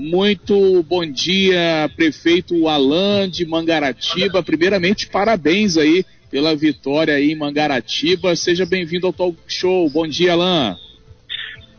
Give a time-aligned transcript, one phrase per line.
[0.00, 4.42] Muito bom dia, prefeito Alain de Mangaratiba.
[4.42, 8.34] Primeiramente, parabéns aí pela vitória aí em Mangaratiba.
[8.34, 9.90] Seja bem-vindo ao Talk Show.
[9.90, 10.74] Bom dia, Alain.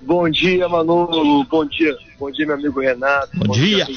[0.03, 1.43] Bom dia, Manolo.
[1.45, 3.35] Bom dia, bom dia, meu amigo Renato.
[3.39, 3.85] Bom, bom dia.
[3.85, 3.95] dia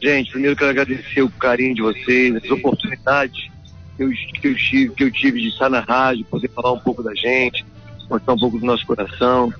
[0.00, 3.50] Gente, primeiro quero agradecer o carinho de vocês, as oportunidades
[3.96, 4.10] que eu,
[4.40, 7.12] que eu, tive, que eu tive de estar na rádio, poder falar um pouco da
[7.12, 7.66] gente,
[8.08, 9.52] mostrar um pouco do nosso coração.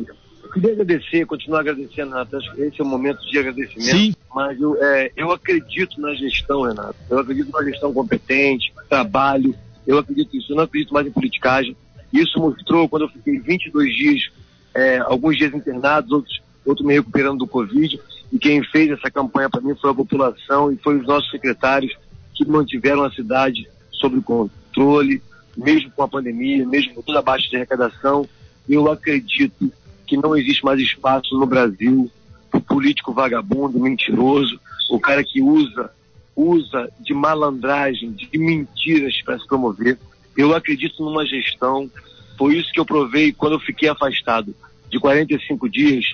[0.52, 2.38] queria agradecer, continuar agradecendo, Renato.
[2.38, 3.98] Acho que esse é o momento de agradecimento.
[3.98, 4.14] Sim.
[4.34, 6.96] Mas eu, é, eu acredito na gestão, Renato.
[7.10, 9.56] Eu acredito na gestão competente, trabalho.
[9.86, 10.52] Eu acredito nisso.
[10.52, 11.76] Eu não acredito mais em politicagem.
[12.14, 14.32] Isso mostrou quando eu fiquei 22 dias,
[14.76, 18.00] é, alguns dias internados, outros, outros me recuperando do Covid
[18.32, 21.94] e quem fez essa campanha para mim foi a população e foi os nossos secretários
[22.34, 25.22] que mantiveram a cidade sob controle,
[25.56, 28.28] mesmo com a pandemia, mesmo com toda a baixa de arrecadação.
[28.70, 29.72] Eu acredito
[30.12, 32.12] que não existe mais espaço no Brasil
[32.50, 34.60] para o político vagabundo, mentiroso,
[34.90, 35.90] o cara que usa
[36.36, 39.98] usa de malandragem, de mentiras para se promover.
[40.36, 41.90] Eu acredito numa gestão.
[42.38, 44.54] Foi isso que eu provei quando eu fiquei afastado
[44.90, 46.06] de 45 dias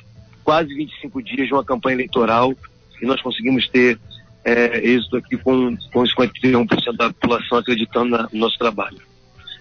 [0.44, 2.54] quase 25 dias de uma campanha eleitoral
[3.02, 4.00] e nós conseguimos ter
[4.46, 9.00] é, êxito aqui com, com 51% da população acreditando na, no nosso trabalho.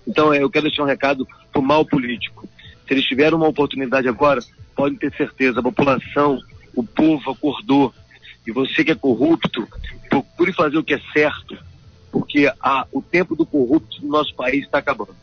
[0.06, 2.47] Então, é, eu quero deixar um recado para o mal político.
[2.87, 4.41] Se eles tiverem uma oportunidade agora,
[4.75, 6.39] podem ter certeza, a população,
[6.75, 7.93] o povo acordou.
[8.47, 9.67] E você que é corrupto,
[10.09, 11.57] procure fazer o que é certo,
[12.13, 15.17] porque a, o tempo do corrupto no nosso país está acabando.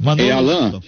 [0.00, 0.80] Manolo, é, Alan,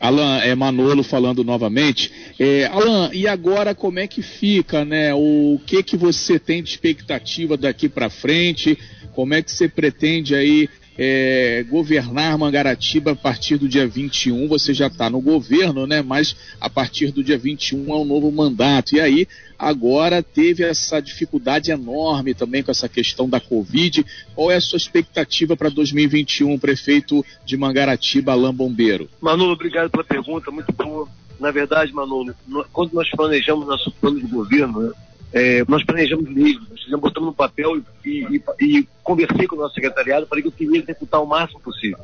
[0.00, 2.12] Alan, é Manolo falando novamente.
[2.38, 5.12] É, Alan, e agora como é que fica, né?
[5.12, 8.78] O que que você tem de expectativa daqui para frente?
[9.12, 14.48] Como é que você pretende aí é, governar Mangaratiba a partir do dia 21.
[14.48, 16.02] Você já está no governo, né?
[16.02, 18.96] Mas a partir do dia 21 é um novo mandato.
[18.96, 24.04] E aí, agora teve essa dificuldade enorme também com essa questão da Covid.
[24.34, 29.08] Qual é a sua expectativa para 2021, prefeito de Mangaratiba, Alain Bombeiro?
[29.20, 31.08] Manolo, obrigado pela pergunta, muito boa.
[31.38, 32.34] Na verdade, Manolo,
[32.72, 34.92] quando nós planejamos nosso plano de governo, né,
[35.32, 39.74] é, nós planejamos mesmo, nós botamos no papel e, e, e, conversei com o nosso
[39.74, 41.98] secretariado, falei que eu queria executar o máximo possível.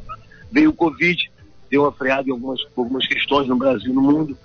[0.53, 1.31] Veio o Covid,
[1.71, 4.37] deu uma freada em algumas, algumas questões no Brasil e no mundo,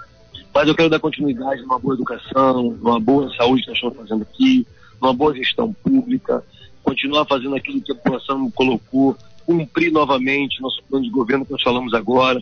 [0.53, 4.21] mas eu quero dar continuidade numa boa educação, numa boa saúde que nós estamos fazendo
[4.23, 4.65] aqui,
[5.01, 6.43] numa boa gestão pública,
[6.81, 9.15] continuar fazendo aquilo que a população colocou,
[9.45, 12.41] cumprir novamente nosso plano de governo que nós falamos agora,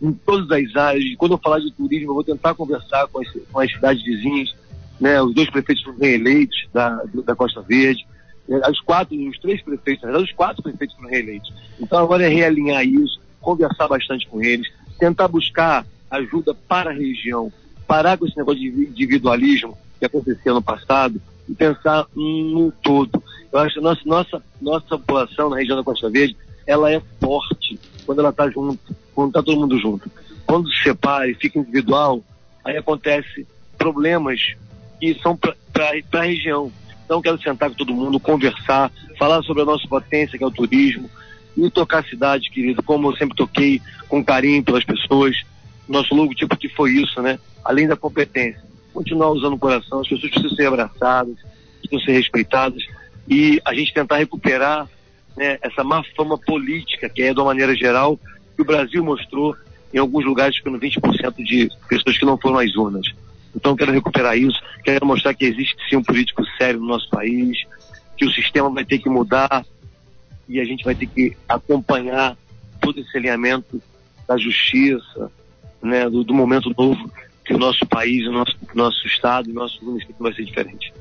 [0.00, 1.16] em todas as áreas.
[1.16, 4.54] Quando eu falar de turismo, eu vou tentar conversar com as, com as cidades vizinhas,
[5.00, 8.06] né, os dois prefeitos foram reeleitos da, da Costa Verde,
[8.48, 11.52] é, os quatro, os três prefeitos, na verdade, os quatro prefeitos foram reeleitos.
[11.80, 17.52] Então agora é realinhar isso, conversar bastante com eles, tentar buscar ajuda para a região,
[17.86, 23.22] parar com esse negócio de individualismo que aconteceu no passado e pensar no todo.
[23.52, 26.36] Eu acho que nossa, nossa, nossa população na região da Costa Verde,
[26.66, 30.10] ela é forte quando ela está junto, quando está todo mundo junto.
[30.46, 32.22] Quando se separa e fica individual,
[32.64, 33.46] aí acontece
[33.76, 34.54] problemas
[35.00, 35.54] que são para
[36.12, 36.72] a região.
[37.04, 40.50] Então quero sentar com todo mundo, conversar, falar sobre a nossa potência, que é o
[40.50, 41.08] turismo,
[41.56, 45.36] e tocar a cidade, querido, como eu sempre toquei, com carinho pelas pessoas.
[45.88, 47.38] Nosso logotipo que foi isso, né?
[47.64, 48.60] Além da competência.
[48.92, 51.36] Continuar usando o coração, as pessoas precisam ser abraçadas,
[51.80, 52.82] precisam ser respeitadas,
[53.28, 54.88] e a gente tentar recuperar
[55.36, 58.18] né, essa má fama política, que é de uma maneira geral,
[58.54, 59.54] que o Brasil mostrou
[59.92, 63.06] em alguns lugares ficando 20% de pessoas que não foram às urnas.
[63.56, 67.58] Então quero recuperar isso, quero mostrar que existe sim um político sério no nosso país,
[68.16, 69.64] que o sistema vai ter que mudar
[70.46, 72.36] e a gente vai ter que acompanhar
[72.80, 73.82] todo esse alinhamento
[74.28, 75.32] da justiça,
[75.82, 77.10] né, do, do momento novo
[77.44, 80.92] que o nosso país, o nosso, nosso estado, o nosso município vai ser diferente.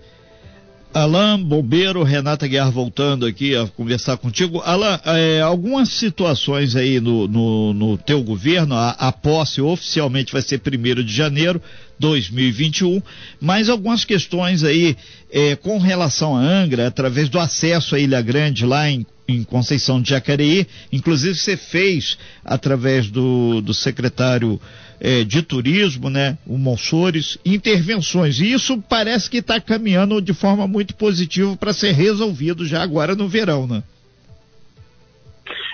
[0.96, 4.62] Alain Bombeiro, Renata Guiar voltando aqui a conversar contigo.
[4.62, 10.42] Alain, é, algumas situações aí no, no, no teu governo, a, a, posse oficialmente vai
[10.42, 11.62] ser primeiro de janeiro
[12.00, 13.02] 2021,
[13.42, 14.96] mas algumas questões aí
[15.30, 20.02] é, com relação a Angra, através do acesso à Ilha Grande lá em em Conceição
[20.02, 24.62] de Jacareí, inclusive você fez através do, do secretário
[25.00, 28.40] é, de turismo, né, o Monsores, intervenções.
[28.40, 33.16] E isso parece que está caminhando de forma muito positiva para ser resolvido já agora
[33.16, 33.84] no verão, né?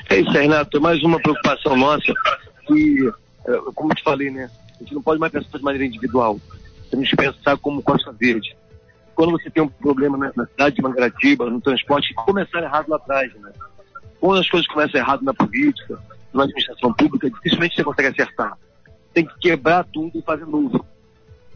[0.10, 0.82] É isso, Renato.
[0.82, 2.14] Mais uma preocupação nossa
[2.68, 3.12] que,
[3.48, 6.40] é, como eu te falei, né, a gente não pode mais pensar de maneira individual.
[6.90, 8.56] Temos que pensar como Costa Verde.
[9.16, 12.98] Quando você tem um problema na, na cidade de Mangaratiba, no transporte, começar errado lá
[12.98, 13.52] atrás, né?
[14.20, 16.00] Quando as coisas começam errado na política,
[16.34, 18.58] na administração pública, dificilmente você consegue acertar
[19.14, 20.86] tem que quebrar tudo e fazer novo.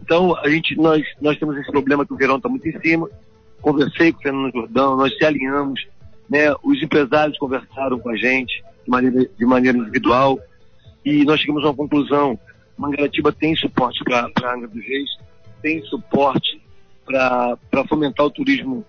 [0.02, 3.10] Então, a gente, nós, nós temos esse problema que o verão está muito em cima.
[3.62, 5.88] Conversei com o Fernando Jordão, nós se alinhamos,
[6.30, 6.54] né?
[6.64, 10.40] Os empresários conversaram com a gente de maneira, de maneira individual
[11.04, 12.38] e nós chegamos a uma conclusão.
[12.78, 15.10] Mangaratiba tem suporte para a Angra dos Reis,
[15.62, 16.62] tem suporte
[17.06, 18.86] para fomentar o turismo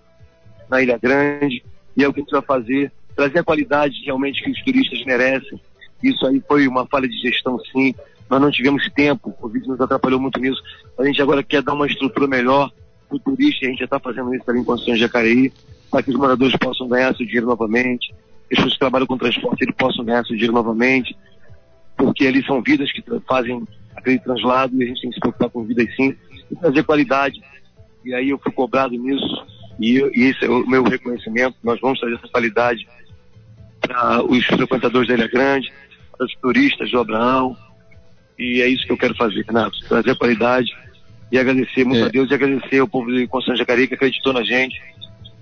[0.69, 1.63] na Ilha Grande
[1.95, 5.03] e é o que a gente vai fazer, trazer a qualidade realmente que os turistas
[5.05, 5.59] merecem.
[6.03, 7.95] Isso aí foi uma falha de gestão, sim
[8.29, 10.61] nós não tivemos tempo, o Covid nos atrapalhou muito nisso.
[10.97, 12.71] A gente agora quer dar uma estrutura melhor
[13.07, 15.51] para o turista, a gente já está fazendo isso ali em Condições de Jacareí,
[15.89, 18.13] para que os moradores possam ganhar seu dinheiro novamente,
[18.43, 21.17] as pessoas que trabalham com transporte eles possam ganhar seu dinheiro novamente,
[21.95, 23.65] porque ali são vidas que fazem
[23.95, 26.15] aquele translado e a gente tem que se preocupar com vidas sim,
[26.51, 27.41] e trazer qualidade.
[28.05, 29.45] E aí eu fui cobrado nisso,
[29.79, 32.87] e, e esse é o meu reconhecimento, nós vamos trazer essa qualidade
[33.81, 35.71] para os frequentadores da Ilha Grande,
[36.17, 37.55] para os turistas do Abraão,
[38.37, 39.79] e é isso que eu quero fazer, Renato.
[39.87, 40.69] Trazer qualidade
[41.31, 42.07] e agradecer muito é.
[42.07, 44.79] a Deus e agradecer ao povo de Constância Jacareí que acreditou na gente.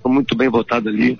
[0.01, 1.18] Foi muito bem votado ali.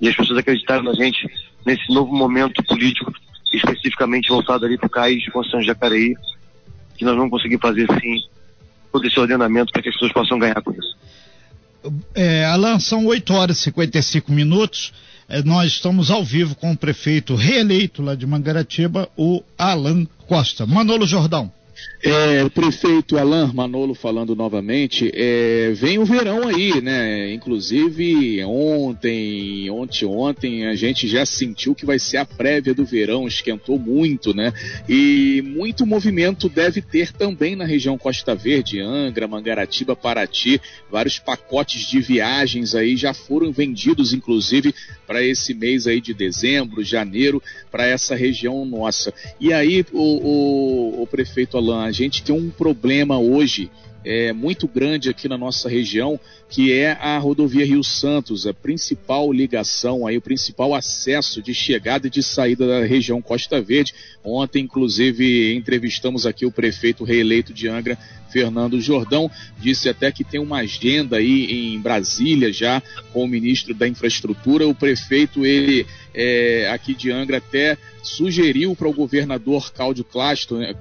[0.00, 1.26] E as pessoas acreditaram na gente
[1.64, 3.12] nesse novo momento político,
[3.52, 6.14] especificamente voltado ali para o CAIS de Constância Jacareí,
[6.96, 8.16] que nós vamos conseguir fazer sim
[8.92, 10.96] todo esse ordenamento para que as pessoas possam ganhar com isso.
[12.14, 14.92] É, Alan, são 8 horas e 55 minutos.
[15.28, 20.66] É, nós estamos ao vivo com o prefeito reeleito lá de Mangaratiba, o Alan Costa.
[20.66, 21.50] Manolo Jordão.
[22.02, 27.32] É, prefeito Alain Manolo falando novamente, é, vem o verão aí, né?
[27.32, 33.26] Inclusive ontem, ontem, ontem a gente já sentiu que vai ser a prévia do verão,
[33.26, 34.52] esquentou muito, né?
[34.88, 40.60] E muito movimento deve ter também na região Costa Verde, Angra, Mangaratiba, Paraty,
[40.90, 44.74] vários pacotes de viagens aí já foram vendidos, inclusive
[45.06, 49.12] para esse mês aí de dezembro, janeiro, para essa região nossa.
[49.40, 53.70] E aí o, o, o prefeito Alain Alain, a gente tem um problema hoje
[54.04, 59.32] é, muito grande aqui na nossa região, que é a rodovia Rio Santos, a principal
[59.32, 63.94] ligação, aí, o principal acesso de chegada e de saída da região Costa Verde.
[64.22, 67.98] Ontem, inclusive, entrevistamos aqui o prefeito reeleito de Angra,
[68.28, 69.30] Fernando Jordão,
[69.60, 72.82] disse até que tem uma agenda aí em Brasília já
[73.12, 74.66] com o ministro da Infraestrutura.
[74.66, 80.74] O prefeito, ele é, aqui de Angra, até sugeriu para o governador Cláudio Castro, né,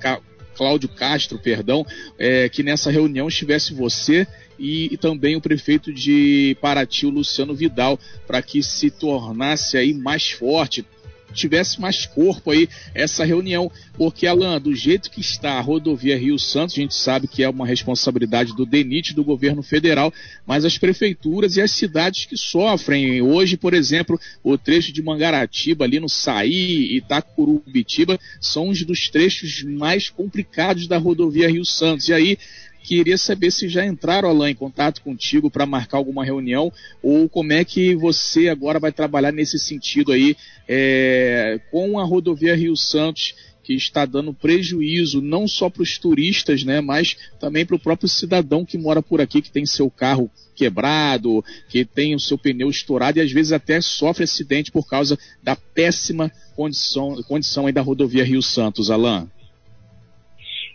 [0.56, 1.86] Cláudio Castro, perdão,
[2.18, 4.28] é, que nessa reunião estivesse você
[4.58, 10.32] e, e, também o prefeito de Paraty, Luciano Vidal, para que se tornasse aí mais
[10.32, 10.86] forte,
[11.34, 16.40] tivesse mais corpo aí essa reunião, porque Alan, do jeito que está a rodovia Rio
[16.40, 20.14] Santos, a gente sabe que é uma responsabilidade do DENIT do governo federal,
[20.46, 23.22] mas as prefeituras e as cidades que sofrem.
[23.22, 29.64] Hoje, por exemplo, o trecho de Mangaratiba, ali no Saí, Itacurubitiba, são os dos trechos
[29.64, 32.10] mais complicados da rodovia Rio Santos.
[32.10, 32.38] E aí
[32.84, 36.72] Queria saber se já entraram, Alain, em contato contigo para marcar alguma reunião
[37.02, 40.36] ou como é que você agora vai trabalhar nesse sentido aí
[40.68, 46.66] é, com a rodovia Rio Santos que está dando prejuízo não só para os turistas,
[46.66, 50.30] né, mas também para o próprio cidadão que mora por aqui, que tem seu carro
[50.54, 55.18] quebrado, que tem o seu pneu estourado e às vezes até sofre acidente por causa
[55.42, 59.30] da péssima condição, condição aí da rodovia Rio Santos, Alain.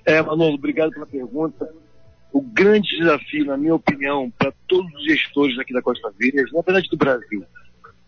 [0.06, 1.70] É, Manolo, obrigado pela pergunta
[2.32, 6.62] o grande desafio, na minha opinião, para todos os gestores aqui da Costa Verde, na
[6.62, 7.44] verdade do Brasil,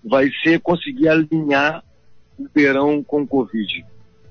[0.04, 1.82] vai ser conseguir alinhar
[2.38, 3.84] o verão com o Covid.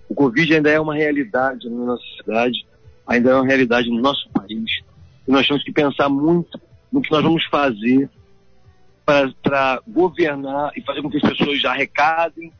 [0.07, 2.65] O Covid ainda é uma realidade na nossa cidade,
[3.05, 4.81] ainda é uma realidade no nosso país,
[5.27, 6.59] e nós temos que pensar muito
[6.91, 8.09] no que nós vamos fazer
[9.43, 12.53] para governar e fazer com que as pessoas arrecadem,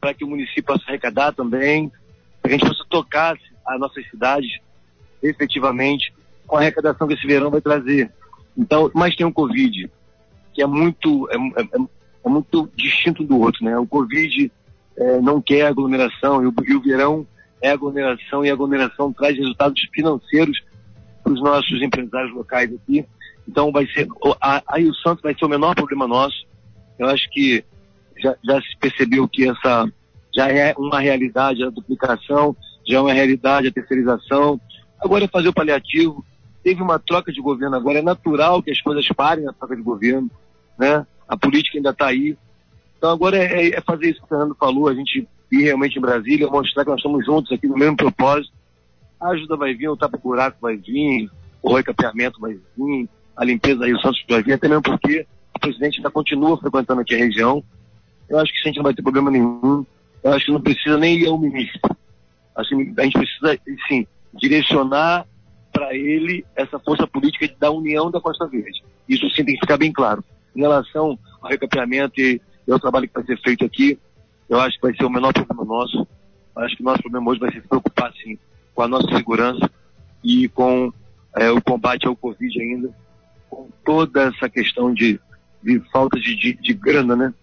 [0.00, 1.90] para que o município possa arrecadar também,
[2.40, 4.50] para que a gente possa tocar as nossas cidades
[5.22, 6.12] efetivamente
[6.46, 8.10] com a arrecadação que esse verão vai trazer.
[8.56, 9.90] Então, mas tem o Covid.
[10.54, 11.80] que é muito, é, é,
[12.24, 13.78] é muito distinto do outro, né?
[13.78, 14.50] O Covid
[14.96, 17.26] é, não quer aglomeração e o, e o verão
[17.60, 20.62] é aglomeração e a aglomeração traz resultados financeiros
[21.22, 23.04] para os nossos empresários locais aqui.
[23.48, 24.08] Então vai ser,
[24.40, 26.46] a, a Rio Santos vai ser o menor problema nosso.
[26.98, 27.64] Eu acho que
[28.18, 29.90] já, já se percebeu que essa
[30.34, 34.60] já é uma realidade a duplicação, já é uma realidade a terceirização.
[35.00, 36.24] Agora é fazer o paliativo.
[36.66, 39.82] Teve uma troca de governo agora, é natural que as coisas parem na troca de
[39.82, 40.28] governo,
[40.76, 41.06] né?
[41.28, 42.36] A política ainda está aí.
[42.98, 46.00] Então agora é, é, fazer isso que o Fernando falou, a gente ir realmente em
[46.02, 48.52] Brasília, mostrar que nós estamos juntos aqui no mesmo propósito.
[49.20, 51.30] A ajuda vai vir, o tapa-buraco vai vir,
[51.62, 55.60] o recapeamento vai vir, a limpeza aí, o Santos vai vir, até mesmo porque o
[55.60, 57.62] presidente ainda continua frequentando aqui a região.
[58.28, 59.86] Eu acho que a gente não vai ter problema nenhum.
[60.20, 61.96] Eu acho que não precisa nem ir ao ministro.
[62.56, 63.56] Assim, a gente precisa,
[63.86, 64.04] sim,
[64.34, 65.24] direcionar
[65.76, 68.82] para ele essa força política da união da Costa Verde.
[69.06, 70.24] Isso sim tem que ficar bem claro.
[70.54, 72.40] Em relação ao recapeamento e
[72.70, 73.98] ao trabalho que vai ser feito aqui,
[74.48, 76.08] eu acho que vai ser o menor problema nosso.
[76.56, 78.38] Acho que o nosso problema hoje vai se preocupar, sim,
[78.74, 79.70] com a nossa segurança
[80.24, 80.90] e com
[81.36, 82.90] é, o combate ao Covid ainda,
[83.50, 85.20] com toda essa questão de,
[85.62, 87.34] de falta de, de, de grana, né?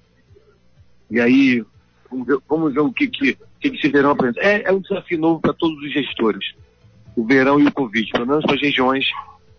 [1.12, 1.64] E aí,
[2.10, 4.40] vamos ver, vamos ver o que, que, que esse verão apresenta.
[4.40, 6.56] É, é um desafio novo para todos os gestores,
[7.16, 9.06] o verão e o Covid, pelo menos para as regiões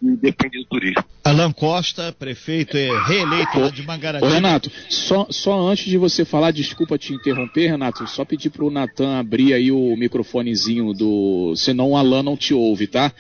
[0.00, 1.04] que dependem do turismo.
[1.24, 4.32] Alan Costa, prefeito é reeleito de Mangaratiba.
[4.32, 8.70] Renato, só, só antes de você falar, desculpa te interromper, Renato, só pedir para o
[8.70, 11.54] Natan abrir aí o microfonezinho do.
[11.56, 13.12] Senão o Alan não te ouve, tá?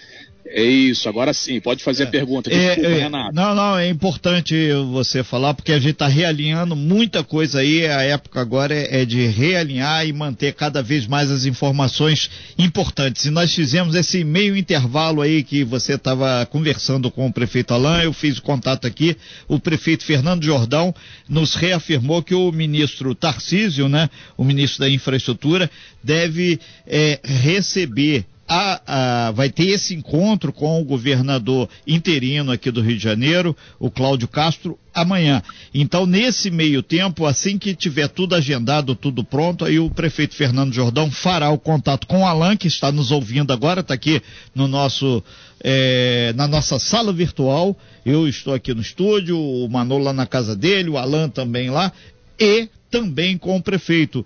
[0.46, 2.50] É isso, agora sim, pode fazer a pergunta.
[2.50, 3.34] Desculpa, é, é, Renato.
[3.34, 4.54] Não, não, é importante
[4.92, 9.04] você falar, porque a gente está realinhando muita coisa aí, a época agora é, é,
[9.06, 13.24] de realinhar e manter cada vez mais as informações importantes.
[13.24, 18.04] E nós fizemos esse meio intervalo aí que você estava conversando com o prefeito Alain,
[18.04, 19.16] eu fiz o contato aqui,
[19.48, 20.94] o prefeito Fernando Jordão
[21.26, 25.70] nos reafirmou que o ministro Tarcísio, né, o ministro da Infraestrutura,
[26.02, 32.82] deve é, receber a, a, vai ter esse encontro com o governador interino aqui do
[32.82, 35.42] Rio de Janeiro, o Cláudio Castro, amanhã.
[35.72, 40.72] Então, nesse meio tempo, assim que tiver tudo agendado, tudo pronto, aí o prefeito Fernando
[40.72, 44.22] Jordão fará o contato com o Alan, que está nos ouvindo agora, está aqui
[44.54, 45.22] no nosso,
[45.60, 47.76] é, na nossa sala virtual.
[48.04, 51.90] Eu estou aqui no estúdio, o Manolo lá na casa dele, o Alan também lá,
[52.38, 54.24] e também com o prefeito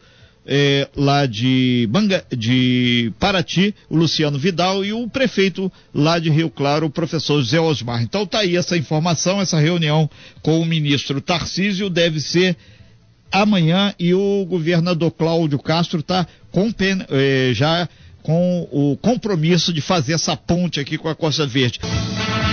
[0.51, 6.49] é, lá de, Banga, de Paraty, o Luciano Vidal, e o prefeito lá de Rio
[6.49, 8.03] Claro, o professor José Osmar.
[8.03, 10.09] Então tá aí essa informação, essa reunião
[10.41, 12.57] com o ministro Tarcísio deve ser
[13.31, 16.27] amanhã e o governador Cláudio Castro está
[17.11, 17.87] eh, já
[18.23, 21.81] com o compromisso de fazer essa ponte aqui com a Costa Verde.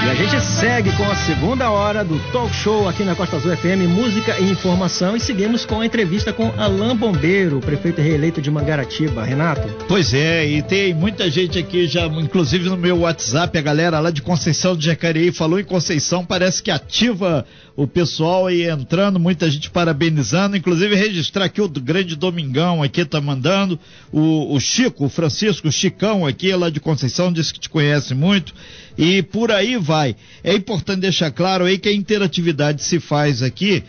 [0.06, 3.58] E a gente segue com a segunda hora do talk show aqui na Costa Azul
[3.58, 5.18] FM, música e informação.
[5.18, 9.24] E seguimos com a entrevista com Alain Bombeiro, prefeito reeleito de Mangaratiba.
[9.24, 9.68] Renato?
[9.88, 14.12] Pois é, e tem muita gente aqui já, inclusive no meu WhatsApp, a galera lá
[14.12, 17.44] de Conceição de Jacareí falou em Conceição, parece que ativa
[17.76, 23.20] o pessoal aí entrando, muita gente parabenizando, inclusive registrar aqui o grande Domingão aqui tá
[23.20, 23.78] mandando,
[24.12, 28.14] o, o Chico, o Francisco, o Chicão aqui lá de Conceição, disse que te conhece
[28.14, 28.54] muito
[28.98, 30.16] e por aí vai.
[30.44, 33.84] É importante deixar claro aí que a interatividade se faz aqui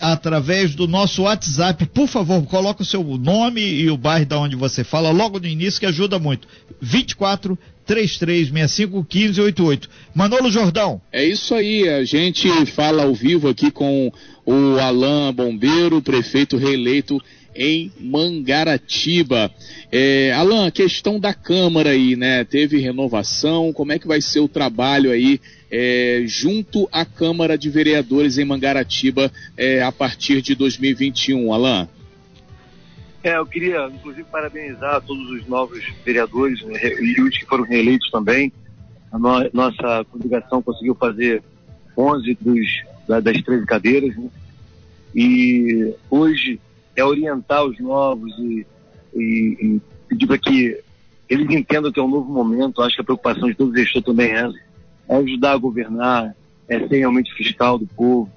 [0.00, 1.86] através do nosso WhatsApp.
[1.86, 5.46] Por favor, coloque o seu nome e o bairro da onde você fala logo no
[5.46, 6.48] início que ajuda muito.
[6.80, 9.88] 24 3365 1588.
[10.14, 11.00] Manolo Jordão.
[11.12, 14.12] É isso aí, a gente fala ao vivo aqui com
[14.44, 17.20] o Alain Bombeiro, prefeito reeleito
[17.54, 19.50] em Mangaratiba.
[19.90, 22.44] É, Alan, questão da Câmara aí, né?
[22.44, 25.40] Teve renovação, como é que vai ser o trabalho aí
[25.70, 31.88] é, junto à Câmara de Vereadores em Mangaratiba é, a partir de 2021, Alan?
[33.22, 38.10] É, eu queria, inclusive, parabenizar todos os novos vereadores né, e os que foram reeleitos
[38.10, 38.52] também.
[39.12, 41.42] A no, nossa congregação conseguiu fazer
[41.96, 42.66] 11 dos,
[43.06, 44.28] das 13 cadeiras, né?
[45.14, 46.58] E hoje
[46.94, 48.66] é orientar os novos e,
[49.14, 50.78] e, e pedir para que
[51.28, 52.82] eles entendam que é um novo momento.
[52.82, 54.58] Acho que a preocupação de todo gestor também é essa.
[55.08, 56.34] É ajudar a governar,
[56.68, 58.30] é ser realmente fiscal do povo,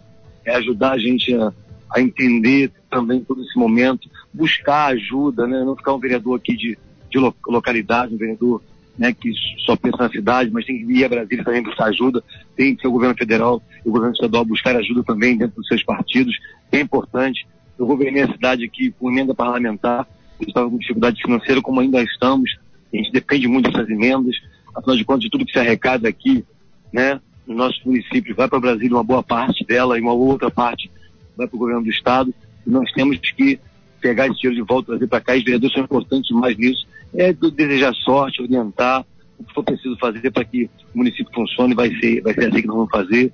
[0.45, 1.53] é ajudar a gente a,
[1.93, 5.63] a entender também todo esse momento, buscar ajuda, né?
[5.63, 6.77] não ficar um vereador aqui de,
[7.09, 8.61] de localidade, um vereador
[8.97, 9.31] né, que
[9.65, 12.23] só pensa na cidade, mas tem que ir a Brasília também buscar ajuda,
[12.55, 15.67] tem que ser o governo federal e o governo estadual buscar ajuda também dentro dos
[15.67, 16.37] seus partidos,
[16.71, 17.45] é importante.
[17.77, 20.07] Eu governei a cidade aqui com emenda parlamentar,
[20.39, 22.57] estava com dificuldade financeira, como ainda estamos.
[22.93, 24.35] A gente depende muito dessas emendas.
[24.73, 26.43] Afinal de contas, de tudo que se arrecada aqui,
[26.91, 30.89] né, nos nossos municípios, vai para Brasília uma boa parte dela e uma outra parte
[31.35, 32.33] vai para o governo do Estado.
[32.65, 33.59] E nós temos que
[34.01, 35.35] pegar esse dinheiro de volta, trazer para cá.
[35.35, 36.87] E os vereadores são importantes mais nisso.
[37.13, 39.05] É desejar sorte, orientar
[39.37, 41.75] o que for preciso fazer para que o município funcione.
[41.75, 43.33] Vai ser, vai ser assim que nós vamos fazer.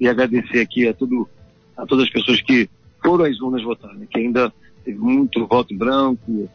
[0.00, 1.28] E agradecer aqui a, tudo,
[1.76, 2.68] a todas as pessoas que
[3.02, 4.52] foram às urnas votar, que ainda
[4.84, 6.48] teve muito voto branco,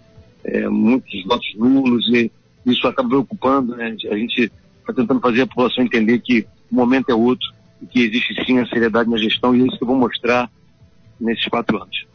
[0.43, 2.31] é, muitos votos nulos, e
[2.65, 3.75] isso acaba preocupando.
[3.75, 3.95] Né?
[4.09, 7.47] A gente está tentando fazer a população entender que o momento é outro
[7.81, 10.49] e que existe sim a seriedade na gestão, e é isso que eu vou mostrar
[11.19, 12.05] nesses quatro anos.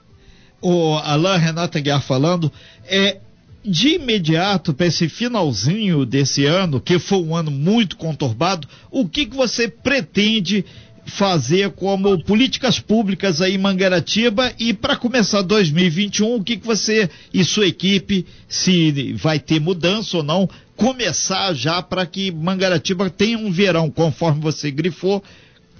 [0.60, 2.52] O Alain Renata Guiar falando,
[2.84, 3.18] é
[3.64, 9.26] de imediato para esse finalzinho desse ano, que foi um ano muito conturbado, o que,
[9.26, 10.64] que você pretende
[11.06, 17.08] fazer como políticas públicas aí em Mangaratiba e para começar 2021, o que, que você
[17.32, 23.38] e sua equipe, se vai ter mudança ou não, começar já para que Mangaratiba tenha
[23.38, 25.22] um verão, conforme você grifou,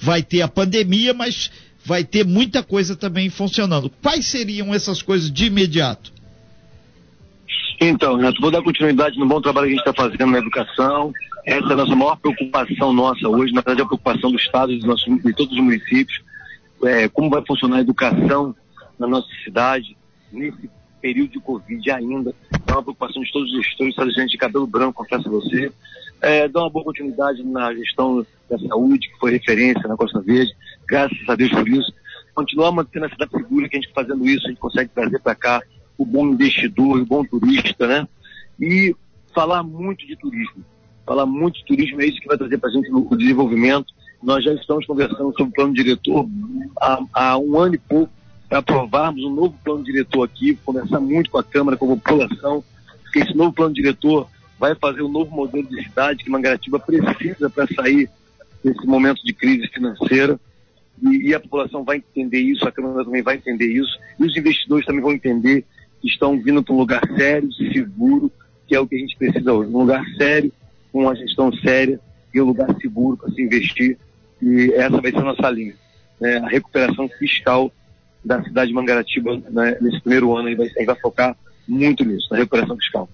[0.00, 1.50] vai ter a pandemia, mas
[1.85, 3.91] vai ter muita coisa também funcionando.
[4.03, 6.12] Quais seriam essas coisas de imediato?
[7.80, 11.12] Então, Renato, vou dar continuidade no bom trabalho que a gente está fazendo na educação.
[11.46, 14.70] Essa é a nossa maior preocupação nossa hoje, na verdade, é a preocupação do Estado
[14.70, 16.22] e de todos os municípios.
[16.84, 18.54] É, como vai funcionar a educação
[18.99, 19.96] na nossa cidade
[20.30, 20.68] nesse
[21.00, 22.34] período de Covid ainda.
[22.66, 25.72] É uma preocupação de todos os gestores, essa gente de cabelo branco, confesso a você.
[26.20, 30.52] É, dá uma boa continuidade na gestão da saúde, que foi referência na Costa Verde
[30.87, 31.92] graças a Deus por isso.
[32.34, 35.34] Continuar mantendo a cidade segura, que a gente fazendo isso, a gente consegue trazer para
[35.34, 35.62] cá
[36.00, 38.09] o bom investidor, o bom turista, né?
[38.59, 38.97] E
[39.35, 40.64] falar muito de turismo.
[41.04, 43.92] Falar muito de turismo é isso que vai trazer para a gente o desenvolvimento.
[44.23, 46.26] Nós já estamos conversando sobre o plano diretor
[46.80, 48.11] há, há um ano e pouco
[48.49, 52.64] para aprovarmos um novo plano diretor aqui, conversar muito com a Câmara, com a população,
[53.02, 54.26] porque esse novo plano diretor
[54.59, 58.09] vai fazer um novo modelo de cidade que Mangaratiba precisa para sair
[58.64, 60.40] desse momento de crise financeira
[61.02, 64.37] e, e, a população vai entender isso, a Câmara também vai entender isso, e os
[64.37, 65.66] investidores também vão entender que
[66.09, 68.30] estão vindo para um lugar sério, seguro,
[68.66, 69.71] que é o que a gente precisa hoje.
[69.71, 70.52] Um lugar sério,
[70.92, 72.00] com uma gestão séria
[72.33, 73.99] e um lugar seguro para se investir.
[74.41, 75.75] E essa vai ser a nossa linha.
[76.21, 76.39] Né?
[76.39, 77.73] A recuperação fiscal
[78.25, 79.76] da cidade de Mangaratiba né?
[79.80, 81.36] nesse primeiro ano, gente vai, vai focar
[81.67, 83.08] muito nisso, na recuperação fiscal.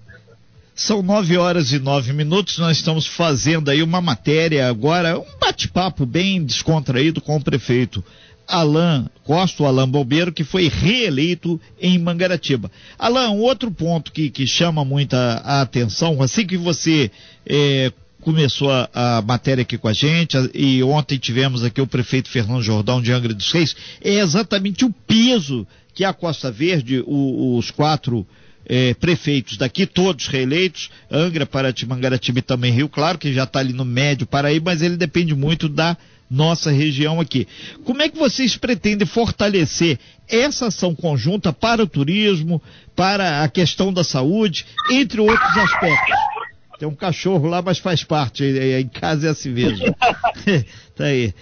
[0.75, 6.05] São nove horas e nove minutos, nós estamos fazendo aí uma matéria agora, um bate-papo
[6.05, 8.03] bem descontraído com o prefeito
[8.47, 12.71] Alain Costa, o Alain Bombeiro, que foi reeleito em Mangaratiba.
[12.97, 17.11] Alain, outro ponto que, que chama muita a atenção, assim que você
[17.45, 21.87] é, começou a, a, matéria aqui com a gente, a, e ontem tivemos aqui o
[21.87, 27.03] prefeito Fernando Jordão de Angra dos Reis, é exatamente o peso que a Costa Verde,
[27.05, 28.25] o, os quatro
[28.67, 33.59] eh, prefeitos daqui, todos reeleitos, Angra, Paraty, Mangaratiba e também Rio Claro, que já está
[33.59, 35.97] ali no médio Paraíba, mas ele depende muito da
[36.29, 37.47] nossa região aqui.
[37.83, 42.61] Como é que vocês pretendem fortalecer essa ação conjunta para o turismo,
[42.95, 46.15] para a questão da saúde, entre outros aspectos?
[46.77, 48.43] Tem um cachorro lá, mas faz parte.
[48.43, 49.85] Em casa é assim mesmo.
[50.95, 51.33] tá aí.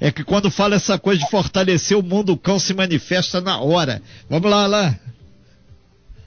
[0.00, 3.60] É que quando fala essa coisa de fortalecer o mundo, o cão se manifesta na
[3.60, 4.02] hora.
[4.28, 4.94] Vamos lá, lá.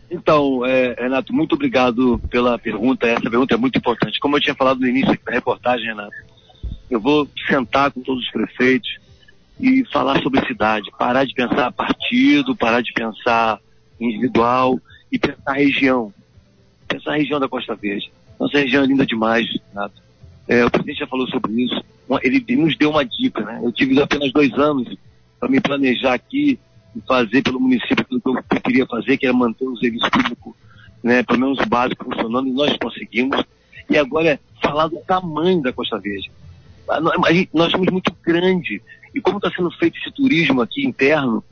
[0.10, 3.08] Então, é, Renato, muito obrigado pela pergunta.
[3.08, 4.20] Essa pergunta é muito importante.
[4.20, 6.16] Como eu tinha falado no início da reportagem, Renato,
[6.90, 8.98] eu vou sentar com todos os prefeitos
[9.60, 10.92] e falar sobre cidade.
[10.98, 13.60] Parar de pensar partido, parar de pensar
[14.00, 14.80] individual
[15.12, 16.14] e pensar região.
[16.88, 18.12] Pensar a região da Costa Verde.
[18.40, 20.02] Nossa região é linda demais, Renato.
[20.48, 21.84] É, o presidente já falou sobre isso.
[22.22, 23.62] Ele nos deu uma dica, né?
[23.64, 24.96] Eu tive apenas dois anos
[25.40, 26.60] para me planejar aqui
[27.08, 30.56] fazer pelo município aquilo que eu queria fazer, que era manter o serviço público,
[31.04, 33.44] né, pelo menos o básico funcionando, e nós conseguimos.
[33.90, 36.32] E agora é falar do tamanho da Costa Verde.
[37.54, 38.82] Nós somos muito grande.
[39.14, 41.44] E como está sendo feito esse turismo aqui interno,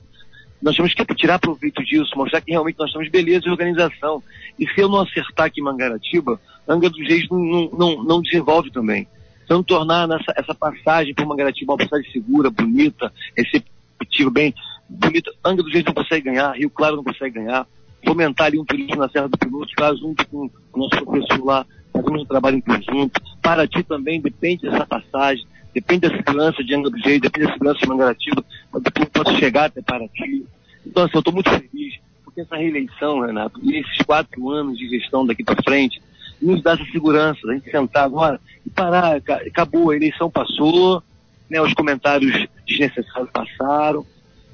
[0.62, 4.24] nós temos que tirar proveito disso, mostrar que realmente nós temos beleza e organização.
[4.58, 8.72] E se eu não acertar aqui em Mangaratiba, Anga dos Reis não, não, não, desenvolve
[8.72, 9.06] também.
[9.43, 14.54] Então tornar essa, essa passagem por Mangaratiba uma passagem segura, bonita, receptiva, bem,
[14.88, 15.32] bonita.
[15.43, 17.67] Angra dos Reis não consegue ganhar, Rio Claro não consegue ganhar.
[18.06, 21.65] Fomentar ali um turismo na Serra do Piloto, caso junto com o nosso professor lá,
[21.93, 23.21] fazemos um trabalho em conjunto.
[23.41, 27.88] Paraty também depende dessa passagem, depende da segurança de Angra Reis, depende da segurança de
[27.88, 30.45] Mangaratiba, para depois posso chegar até Paraty.
[30.86, 34.89] Então, assim, eu estou muito feliz, porque essa reeleição, Renato, e esses quatro anos de
[34.89, 36.01] gestão daqui para frente,
[36.41, 41.01] nos dá essa segurança, a gente sentar agora e parar, acabou, a eleição passou,
[41.49, 44.06] né, os comentários desnecessários passaram,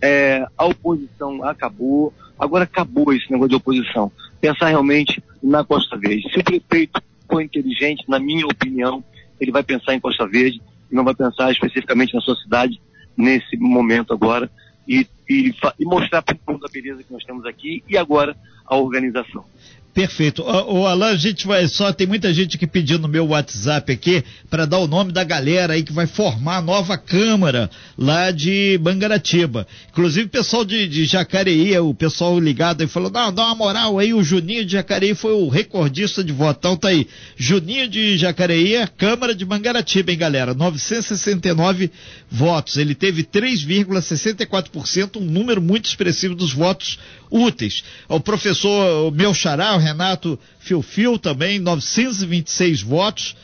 [0.01, 4.11] é, a oposição acabou, agora acabou esse negócio de oposição.
[4.39, 6.29] Pensar realmente na Costa Verde.
[6.31, 9.03] Se o prefeito for inteligente, na minha opinião,
[9.39, 10.61] ele vai pensar em Costa Verde
[10.91, 12.81] e não vai pensar especificamente na sua cidade
[13.15, 14.49] nesse momento agora
[14.87, 18.35] e, e, e mostrar para o mundo a beleza que nós temos aqui e agora
[18.65, 19.45] a organização.
[19.93, 20.43] Perfeito.
[20.43, 23.91] O, o Alan, a gente vai só, tem muita gente que pedindo no meu WhatsApp
[23.91, 28.31] aqui para dar o nome da galera aí que vai formar a nova Câmara lá
[28.31, 29.67] de Bangaratiba.
[29.89, 33.97] Inclusive o pessoal de, de Jacareí, o pessoal ligado aí falou, não, dá uma moral
[33.97, 36.59] aí, o Juninho de Jacareí foi o recordista de voto.
[36.59, 41.91] Então tá aí, Juninho de Jacareí, é Câmara de Bangaratiba, hein galera, 969
[42.29, 42.77] votos.
[42.77, 46.99] Ele teve 3,64%, um número muito expressivo dos votos
[47.29, 47.83] úteis.
[48.07, 53.35] O professor, o meu xará, o Renato Filfil também, 926 votos.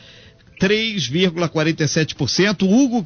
[0.60, 2.62] 3,47%.
[2.62, 3.04] Hugo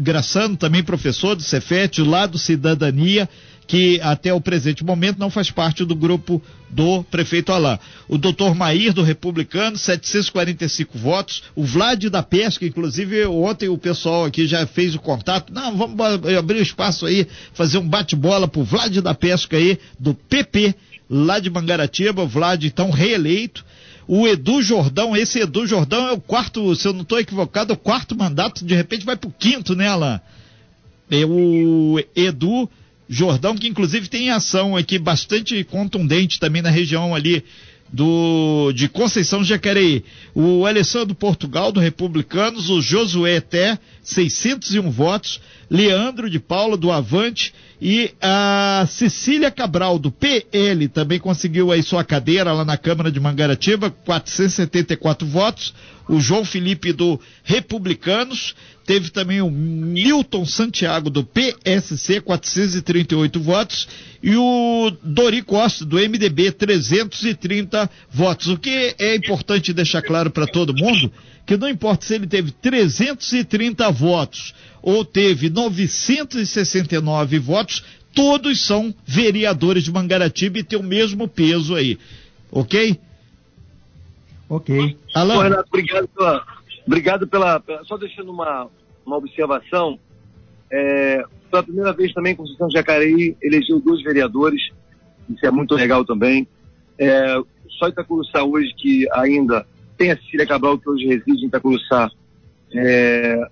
[0.00, 3.28] Graçano, também professor do Cefet, lá do Cidadania,
[3.72, 7.78] que até o presente momento não faz parte do grupo do prefeito Alain.
[8.06, 11.44] O doutor Mair, do Republicano, 745 votos.
[11.56, 15.54] O Vlad da Pesca, inclusive ontem o pessoal aqui já fez o contato.
[15.54, 15.98] Não, vamos
[16.36, 20.74] abrir o espaço aí, fazer um bate-bola pro Vlad da Pesca aí, do PP
[21.08, 23.64] lá de Mangaratiba, Vlad então reeleito.
[24.06, 27.74] O Edu Jordão, esse Edu Jordão é o quarto, se eu não estou equivocado, é
[27.74, 30.20] o quarto mandato, de repente vai para o quinto, né, Alain?
[31.10, 32.68] É o Edu
[33.12, 37.44] Jordão, que inclusive tem ação aqui bastante contundente também na região ali
[37.92, 40.02] do, de Conceição Jacareí.
[40.34, 47.52] O Alessandro Portugal, do Republicanos, o Josué Té, 601 votos, Leandro de Paula, do Avante,
[47.84, 53.18] e a Cecília Cabral, do PL, também conseguiu aí sua cadeira lá na Câmara de
[53.18, 55.74] Mangaratiba, 474 votos.
[56.08, 58.54] O João Felipe, do Republicanos,
[58.86, 63.88] teve também o Milton Santiago, do PSC, 438 votos
[64.22, 68.46] e o Dori Costa, do MDB, 330 votos.
[68.46, 71.10] O que é importante deixar claro para todo mundo,
[71.46, 79.84] que não importa se ele teve 330 votos ou teve 969 votos, todos são vereadores
[79.84, 81.98] de Mangaratiba e tem o mesmo peso aí.
[82.50, 82.98] Ok?
[84.48, 84.98] Ok.
[85.14, 85.42] Alan.
[85.42, 86.46] Renato, obrigado pela,
[86.86, 88.68] obrigado pela, Só deixando uma,
[89.06, 89.98] uma observação.
[90.70, 94.62] É, pela primeira vez também, Conceição de Jacareí elegeu dois vereadores,
[95.28, 96.46] isso é muito legal também.
[96.98, 97.36] É,
[97.78, 102.10] só Itacuruçá hoje, que ainda tem a Cecília Cabral, que hoje reside em Itacuruçá,
[102.74, 103.48] é,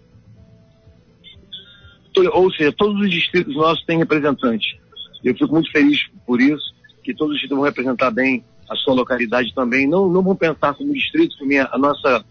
[2.32, 4.76] ou seja, todos os distritos nossos têm representantes.
[5.22, 8.94] Eu fico muito feliz por isso, que todos os distritos vão representar bem a sua
[8.94, 9.86] localidade também.
[9.86, 12.24] Não, não vão pensar como distrito, como a nossa,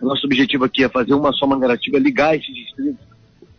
[0.00, 3.14] a nosso objetivo aqui é fazer uma só Mangaratiba, ligar esses distritos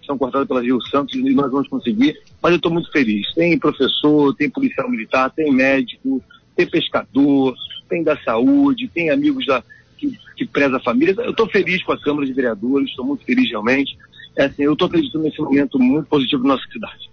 [0.06, 3.34] são cortadas pela Rio Santos e nós vamos conseguir, mas eu estou muito feliz.
[3.34, 6.22] Tem professor, tem policial militar, tem médico,
[6.56, 7.56] tem pescador,
[7.90, 9.64] tem da saúde, tem amigos da,
[10.10, 11.16] que, que preza a família.
[11.18, 13.98] Eu estou feliz com a Câmara de Vereadores, estou muito feliz realmente.
[14.36, 17.10] É assim, eu estou acreditando nesse momento muito positivo na nossa cidade.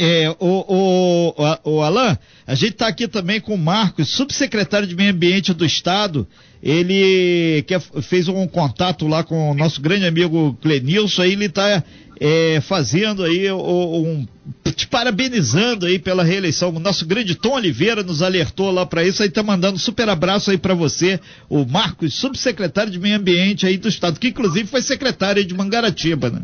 [0.00, 2.16] É, o, o, o Alain,
[2.46, 6.26] a gente está aqui também com o Marcos, subsecretário de Meio Ambiente do Estado.
[6.62, 7.64] Ele
[8.02, 11.82] fez um contato lá com o nosso grande amigo Clenilson, aí ele está
[12.20, 14.26] é, fazendo aí um,
[14.74, 16.70] te parabenizando aí pela reeleição.
[16.70, 20.08] O nosso grande Tom Oliveira nos alertou lá para isso, aí tá mandando um super
[20.08, 24.68] abraço aí para você, o Marcos, subsecretário de Meio Ambiente aí do Estado, que inclusive
[24.68, 26.42] foi secretário de Mangaratiba, né?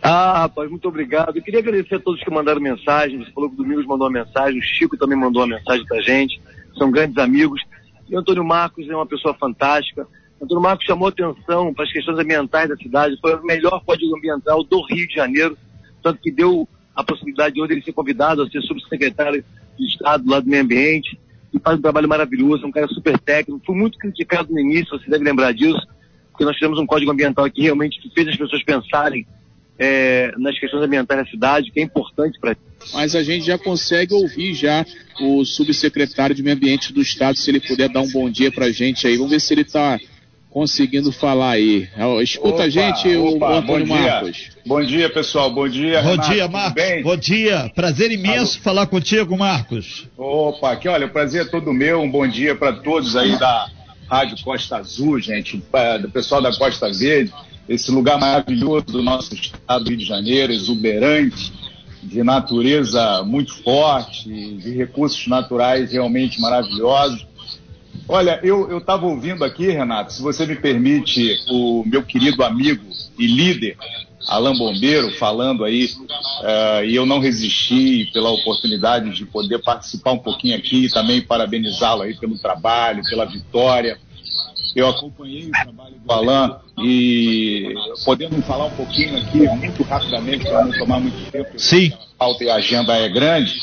[0.00, 1.36] Ah, rapaz, muito obrigado.
[1.36, 3.18] Eu queria agradecer a todos que mandaram mensagem.
[3.18, 6.00] Você falou que o Domingos mandou uma mensagem, o Chico também mandou uma mensagem pra
[6.00, 6.40] gente.
[6.76, 7.62] São grandes amigos.
[8.08, 10.06] E o Antônio Marcos é uma pessoa fantástica.
[10.42, 13.16] Antônio Marcos chamou atenção para as questões ambientais da cidade.
[13.20, 15.56] Foi o melhor código ambiental do Rio de Janeiro.
[16.02, 19.44] Tanto que deu a possibilidade de hoje ele ser convidado a ser subsecretário
[19.78, 21.18] de Estado lá do Meio Ambiente.
[21.54, 23.62] E faz um trabalho maravilhoso, é um cara super técnico.
[23.64, 25.80] Foi muito criticado no início, você deve lembrar disso,
[26.30, 29.26] porque nós tivemos um código ambiental aqui realmente que fez as pessoas pensarem
[29.78, 32.56] é, nas questões ambientais da cidade, que é importante para
[32.94, 34.84] Mas a gente já consegue ouvir já
[35.20, 38.66] o subsecretário de Meio Ambiente do Estado, se ele puder dar um bom dia para
[38.66, 39.16] a gente aí.
[39.16, 39.98] Vamos ver se ele está
[40.52, 41.88] conseguindo falar aí.
[42.22, 44.50] Escuta opa, a gente, opa, o Antônio bom Marcos.
[44.66, 45.50] Bom dia, pessoal.
[45.50, 46.02] Bom dia.
[46.02, 47.02] Bom Renato, dia, Marcos.
[47.02, 47.72] Bom dia.
[47.74, 48.64] Prazer imenso Alô.
[48.64, 50.08] falar contigo, Marcos.
[50.16, 52.00] Opa, aqui, olha, o prazer é todo meu.
[52.02, 53.68] Um bom dia para todos aí da
[54.08, 55.62] Rádio Costa Azul, gente,
[56.00, 57.32] do pessoal da Costa Verde
[57.68, 61.52] esse lugar maravilhoso do nosso estado do Rio de Janeiro, exuberante,
[62.02, 67.26] de natureza muito forte, de recursos naturais realmente maravilhosos.
[68.08, 72.84] Olha, eu estava ouvindo aqui, Renato, se você me permite, o meu querido amigo
[73.18, 73.76] e líder,
[74.28, 80.18] Alain Bombeiro, falando aí, uh, e eu não resisti pela oportunidade de poder participar um
[80.18, 83.98] pouquinho aqui e também parabenizá-lo aí pelo trabalho, pela vitória.
[84.76, 90.64] eu acompanhei o trabalho do Alain e podemos falar um pouquinho aqui, muito rapidamente, para
[90.64, 91.50] não tomar muito tempo.
[91.56, 91.92] Sim.
[92.14, 93.54] A pauta e a agenda é grande,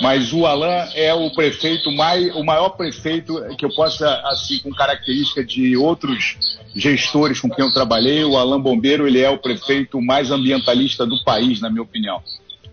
[0.00, 4.70] mas o Alain é o prefeito mais, o maior prefeito que eu possa, assim, com
[4.70, 10.00] característica de outros gestores com quem eu trabalhei, o Alain Bombeiro, ele é o prefeito
[10.00, 12.22] mais ambientalista do país, na minha opinião.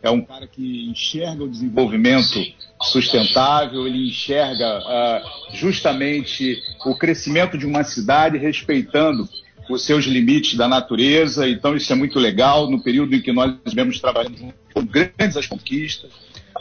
[0.02, 2.39] É um cara que enxerga o desenvolvimento
[2.84, 9.28] sustentável, ele enxerga uh, justamente o crescimento de uma cidade respeitando
[9.69, 11.47] os seus limites da natureza.
[11.47, 12.69] Então, isso é muito legal.
[12.69, 16.12] No período em que nós estivemos trabalhando com grandes as conquistas,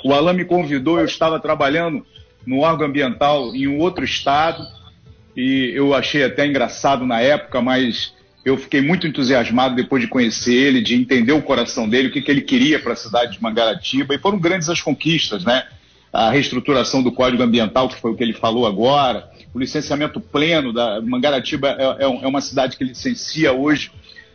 [0.05, 2.05] o Alain me convidou, eu estava trabalhando
[2.47, 4.65] no órgão ambiental em um outro estado
[5.37, 8.15] e eu achei até engraçado na época, mas
[8.45, 12.23] eu fiquei muito entusiasmado depois de conhecer ele, de entender o coração dele, o que,
[12.23, 15.67] que ele queria para a cidade de Mangaratiba, e foram grandes as conquistas, né?
[16.13, 20.71] A reestruturação do Código Ambiental, que foi o que ele falou agora, o licenciamento pleno
[20.71, 23.91] da Mangaratiba é, é, é uma cidade que licencia hoje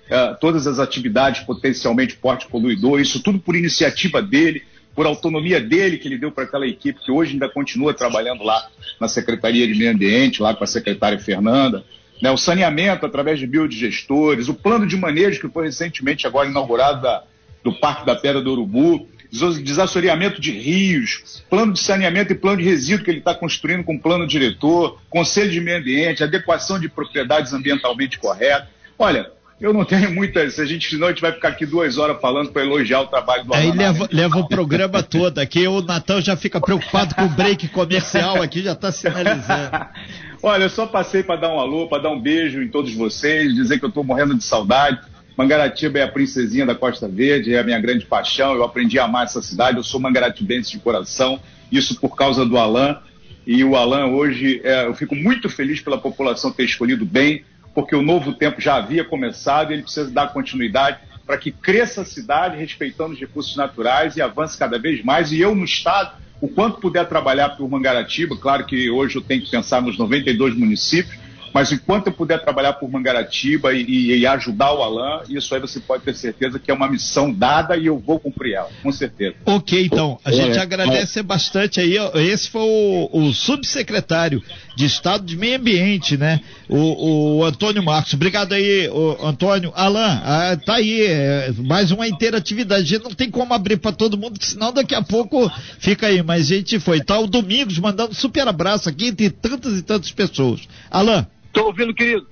[0.09, 4.63] é, todas as atividades potencialmente porte poluidor, isso tudo por iniciativa dele,
[4.95, 8.67] por autonomia dele que ele deu para aquela equipe que hoje ainda continua trabalhando lá
[8.99, 11.85] na Secretaria de Meio Ambiente, lá com a secretária Fernanda
[12.19, 17.01] né, o saneamento através de biodigestores, o plano de manejo que foi recentemente agora inaugurado
[17.01, 17.23] da,
[17.63, 22.63] do Parque da Pedra do Urubu, desassoreamento de rios, plano de saneamento e plano de
[22.63, 27.53] resíduo que ele está construindo com plano diretor, conselho de meio ambiente, adequação de propriedades
[27.53, 28.67] ambientalmente corretas.
[28.99, 30.55] Olha, eu não tenho muitas.
[30.55, 33.07] Se a gente, senão a gente vai ficar aqui duas horas falando para elogiar o
[33.07, 35.37] trabalho do Aí leva, leva o programa todo.
[35.37, 39.85] Aqui o Natal já fica preocupado com o break comercial aqui, já está sinalizando.
[40.43, 43.53] Olha, eu só passei para dar um alô, para dar um beijo em todos vocês,
[43.53, 44.99] dizer que eu estou morrendo de saudade.
[45.37, 48.53] Mangaratiba é a princesinha da Costa Verde, é a minha grande paixão.
[48.53, 49.77] Eu aprendi a amar essa cidade.
[49.77, 51.39] Eu sou mangaratibense de coração,
[51.71, 52.97] isso por causa do Alain.
[53.45, 57.95] E o Alain hoje, é, eu fico muito feliz pela população ter escolhido bem, porque
[57.95, 62.05] o novo tempo já havia começado e ele precisa dar continuidade para que cresça a
[62.05, 65.31] cidade respeitando os recursos naturais e avance cada vez mais.
[65.31, 69.43] E eu no Estado o quanto puder trabalhar por Mangaratiba, claro que hoje eu tenho
[69.43, 71.15] que pensar nos 92 municípios,
[71.53, 75.79] mas enquanto eu puder trabalhar por Mangaratiba e, e, ajudar o Alain, isso aí você
[75.79, 79.35] pode ter certeza que é uma missão dada e eu vou cumprir ela, com certeza.
[79.45, 81.23] Ok, então, a gente é, agradece é.
[81.23, 81.95] bastante aí.
[82.15, 84.41] Esse foi o, o, subsecretário
[84.75, 86.39] de Estado de Meio Ambiente, né?
[86.69, 88.13] O, o Antônio Marcos.
[88.13, 88.89] Obrigado aí,
[89.23, 89.71] Antônio.
[89.75, 92.83] Alain, ah, tá aí, é, mais uma interatividade.
[92.83, 96.23] A gente não tem como abrir para todo mundo, senão daqui a pouco fica aí.
[96.23, 97.01] Mas a gente foi.
[97.01, 100.61] Tá o Domingos mandando super abraço aqui entre tantas e tantas pessoas.
[100.89, 101.25] Alain.
[101.47, 102.25] Estou ouvindo, querido.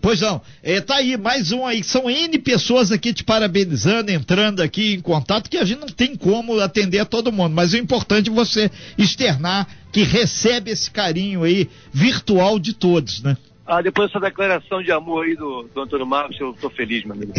[0.00, 4.60] Pois não, é, tá aí mais um aí, são N pessoas aqui te parabenizando, entrando
[4.60, 7.76] aqui em contato, que a gente não tem como atender a todo mundo, mas o
[7.76, 13.36] importante é você externar que recebe esse carinho aí virtual de todos, né?
[13.66, 17.16] Ah, depois dessa declaração de amor aí do, do Antônio Marcos, eu tô feliz, meu
[17.16, 17.32] amigo.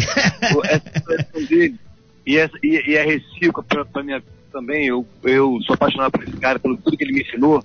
[0.64, 1.78] essa dele
[2.28, 6.22] e, essa, e, e é recíproca pra, pra minha também, eu, eu sou apaixonado por
[6.22, 7.64] esse cara, pelo tudo que ele me ensinou,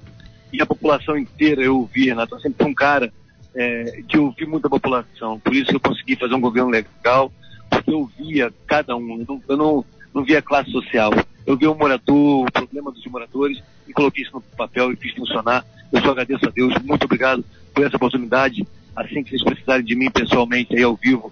[0.53, 3.11] e a população inteira eu ouvi, Renato, sempre foi um cara
[3.55, 5.39] é, de ouvir muita população.
[5.39, 7.31] Por isso eu consegui fazer um governo legal,
[7.69, 11.11] porque eu via cada um, eu não, eu não, não via classe social.
[11.45, 15.13] Eu via o morador, o problema dos moradores, e coloquei isso no papel e fiz
[15.13, 15.65] funcionar.
[15.91, 18.65] Eu só agradeço a Deus, muito obrigado por essa oportunidade.
[18.95, 21.31] Assim que vocês precisarem de mim pessoalmente aí ao vivo,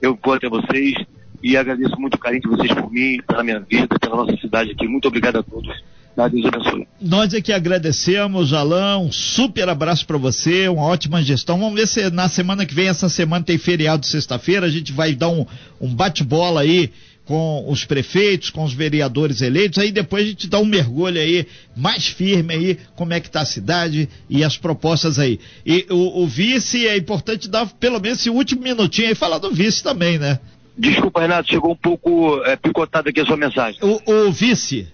[0.00, 0.94] eu vou até vocês
[1.42, 4.72] e agradeço muito o carinho de vocês por mim, pela minha vida, pela nossa cidade
[4.72, 4.86] aqui.
[4.86, 5.82] Muito obrigado a todos.
[6.26, 6.88] Deus abençoe.
[7.00, 9.06] Nós é que agradecemos, Alain.
[9.06, 11.58] Um super abraço para você, uma ótima gestão.
[11.58, 15.14] Vamos ver se na semana que vem, essa semana tem feriado sexta-feira, a gente vai
[15.14, 15.46] dar um,
[15.80, 16.90] um bate-bola aí
[17.28, 21.46] com os prefeitos, com os vereadores eleitos, aí depois a gente dá um mergulho aí
[21.76, 25.38] mais firme aí, como é que tá a cidade e as propostas aí.
[25.64, 29.50] E o, o vice é importante dar pelo menos esse último minutinho aí falar do
[29.50, 30.40] vice também, né?
[30.76, 33.78] Desculpa, Renato, chegou um pouco é, picotado aqui a sua mensagem.
[33.82, 34.88] O, o vice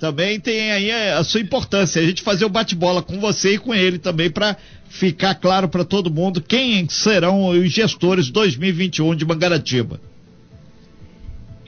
[0.00, 2.00] também tem aí a sua importância.
[2.00, 4.56] A gente fazer o bate-bola com você e com ele também para
[4.88, 10.00] ficar claro para todo mundo quem serão os gestores 2021 de Mangaratiba.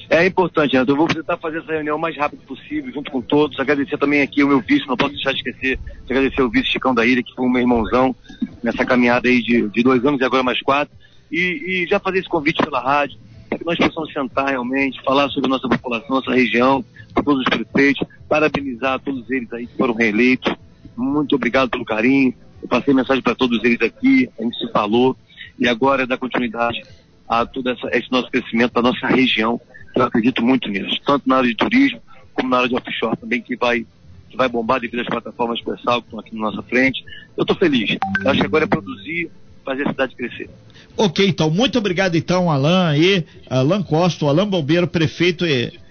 [0.08, 0.92] É importante, Renato.
[0.92, 3.58] Eu vou tentar fazer essa reunião o mais rápido possível, junto com todos.
[3.60, 6.70] Agradecer também aqui o meu vice, não posso deixar de esquecer de agradecer o vice
[6.70, 8.16] Chicão da Ilha, que foi o meu irmãozão
[8.62, 10.94] nessa caminhada aí de, de dois anos e agora mais quatro.
[11.30, 13.18] E, e já fazer esse convite pela rádio,
[13.58, 16.84] que nós possamos sentar realmente, falar sobre nossa população, nossa região,
[17.24, 20.54] todos os prefeitos, parabenizar todos eles aí que foram reeleitos.
[20.96, 22.34] Muito obrigado pelo carinho.
[22.62, 25.16] Eu passei mensagem para todos eles aqui, a gente se falou,
[25.58, 26.82] e agora é dar continuidade
[27.28, 29.60] a todo essa, esse nosso crescimento da nossa região.
[29.94, 32.00] Eu acredito muito nisso, tanto na área de turismo,
[32.34, 33.86] como na área de offshore também, que vai,
[34.30, 37.04] que vai bombar devido às plataformas pessoal que estão aqui na nossa frente.
[37.36, 37.96] Eu estou feliz.
[38.24, 39.30] Eu acho que agora é produzir
[39.64, 40.48] fazer a cidade crescer.
[40.96, 45.44] Ok, então, muito obrigado então, Alain e Alain Costa, Alain Bombeiro, prefeito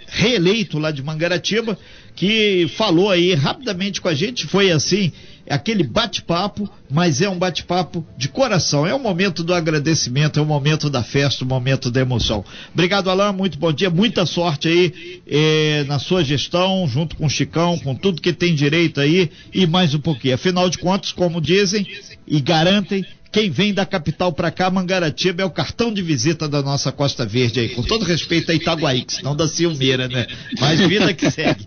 [0.08, 1.78] reeleito lá de Mangaratiba,
[2.16, 5.12] que falou aí rapidamente com a gente, foi assim,
[5.50, 10.46] aquele bate-papo, mas é um bate-papo de coração, é o momento do agradecimento, é o
[10.46, 12.44] momento da festa, o momento da emoção.
[12.74, 17.30] Obrigado, Alain, muito bom dia, muita sorte aí eh, na sua gestão, junto com o
[17.30, 20.36] Chicão, com tudo que tem direito aí e mais um pouquinho.
[20.36, 21.88] Afinal de contas, como dizem
[22.28, 26.62] e garantem, quem vem da capital para cá, Mangaratiba, é o cartão de visita da
[26.62, 27.70] nossa Costa Verde aí.
[27.70, 30.28] Com todo respeito a Itaguaí, que senão da Silmeira, né?
[30.60, 31.66] Mas vida que segue.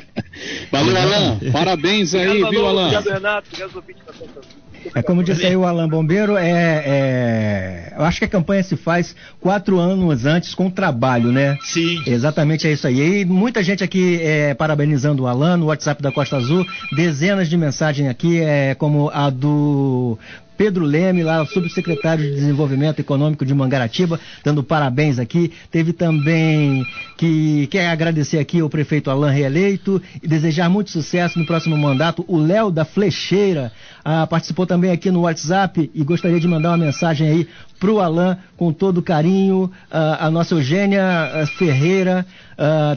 [0.72, 1.50] Valeu, Alain.
[1.52, 2.96] Parabéns aí, viu, Alain?
[2.96, 3.48] Obrigado, Renato.
[3.76, 4.58] Obrigado,
[4.94, 8.76] é como disse aí o Alain Bombeiro, é, é, eu acho que a campanha se
[8.76, 11.56] faz quatro anos antes com trabalho, né?
[11.62, 12.02] Sim.
[12.06, 13.20] Exatamente é isso aí.
[13.20, 17.56] E muita gente aqui é, parabenizando o Alain no WhatsApp da Costa Azul, dezenas de
[17.56, 20.18] mensagens aqui, é, como a do
[20.58, 25.52] Pedro Leme, lá, subsecretário de Desenvolvimento Econômico de Mangaratiba, dando parabéns aqui.
[25.70, 26.84] Teve também
[27.16, 32.24] que quer agradecer aqui ao prefeito Alain reeleito e desejar muito sucesso no próximo mandato.
[32.26, 33.70] O Léo da Flecheira
[34.04, 38.00] ah, participou também aqui no WhatsApp e gostaria de mandar uma mensagem aí para o
[38.00, 39.70] Alain com todo carinho.
[39.90, 42.26] Ah, a nossa Eugênia Ferreira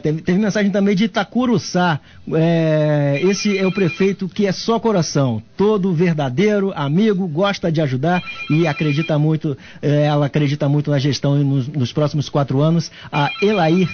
[0.02, 2.00] teve, teve, mensagem também de Itacuruçá.
[2.34, 8.22] É, esse é o prefeito que é só coração, todo verdadeiro, amigo, gosta de ajudar
[8.50, 9.56] e acredita muito.
[9.80, 12.90] É, ela acredita muito na gestão nos, nos próximos quatro anos.
[13.10, 13.88] A Elair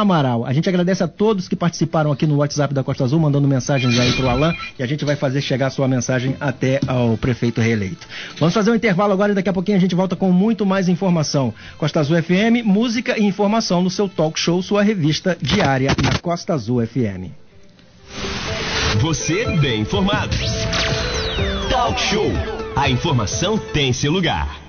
[0.00, 0.44] Amaral.
[0.44, 3.98] A gente agradece a todos que participaram aqui no WhatsApp da Costa Azul, mandando mensagens
[3.98, 7.16] aí para o Alain, e a gente vai fazer chegar a sua mensagem até ao
[7.16, 8.06] prefeito reeleito.
[8.38, 10.88] Vamos fazer um intervalo agora e daqui a pouquinho a gente volta com muito mais
[10.88, 11.54] informação.
[11.78, 16.54] Costa Azul FM, música e informação no seu talk show, sua revista diária na Costa
[16.54, 17.30] Azul FM.
[19.00, 20.36] Você bem informado.
[21.70, 22.30] Talk Show.
[22.76, 24.63] A informação tem seu lugar.